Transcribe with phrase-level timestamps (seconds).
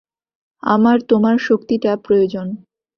[0.63, 2.47] আমার তোমার শক্তিটা প্রয়োজন।